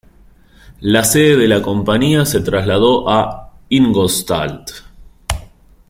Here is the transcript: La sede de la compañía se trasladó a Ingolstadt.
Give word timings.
La 0.79 1.03
sede 1.03 1.37
de 1.37 1.47
la 1.47 1.61
compañía 1.61 2.25
se 2.25 2.41
trasladó 2.41 3.07
a 3.07 3.53
Ingolstadt. 3.69 4.71